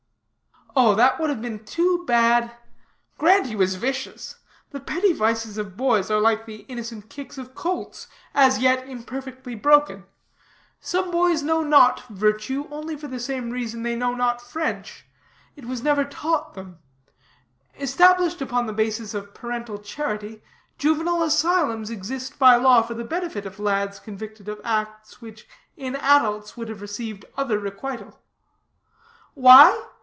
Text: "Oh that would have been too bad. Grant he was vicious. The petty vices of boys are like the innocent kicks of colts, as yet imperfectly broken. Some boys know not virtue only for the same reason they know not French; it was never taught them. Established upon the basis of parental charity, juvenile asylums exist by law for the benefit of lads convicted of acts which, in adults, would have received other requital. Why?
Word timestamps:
"Oh 0.73 0.95
that 0.95 1.19
would 1.19 1.29
have 1.29 1.41
been 1.41 1.65
too 1.65 2.05
bad. 2.05 2.55
Grant 3.17 3.47
he 3.47 3.57
was 3.57 3.75
vicious. 3.75 4.35
The 4.69 4.79
petty 4.79 5.11
vices 5.11 5.57
of 5.57 5.75
boys 5.75 6.09
are 6.09 6.21
like 6.21 6.45
the 6.45 6.61
innocent 6.69 7.09
kicks 7.09 7.37
of 7.37 7.53
colts, 7.53 8.07
as 8.33 8.59
yet 8.59 8.87
imperfectly 8.87 9.53
broken. 9.53 10.05
Some 10.79 11.11
boys 11.11 11.43
know 11.43 11.61
not 11.61 12.07
virtue 12.07 12.69
only 12.71 12.95
for 12.95 13.07
the 13.09 13.19
same 13.19 13.49
reason 13.51 13.83
they 13.83 13.97
know 13.97 14.15
not 14.15 14.39
French; 14.39 15.05
it 15.57 15.65
was 15.65 15.83
never 15.83 16.05
taught 16.05 16.53
them. 16.53 16.79
Established 17.77 18.41
upon 18.41 18.65
the 18.65 18.71
basis 18.73 19.13
of 19.13 19.33
parental 19.33 19.77
charity, 19.77 20.41
juvenile 20.77 21.21
asylums 21.21 21.89
exist 21.89 22.39
by 22.39 22.55
law 22.55 22.81
for 22.81 22.93
the 22.93 23.03
benefit 23.03 23.45
of 23.45 23.59
lads 23.59 23.99
convicted 23.99 24.47
of 24.47 24.61
acts 24.63 25.19
which, 25.19 25.49
in 25.75 25.97
adults, 25.97 26.55
would 26.55 26.69
have 26.69 26.79
received 26.79 27.25
other 27.37 27.59
requital. 27.59 28.21
Why? 29.33 29.87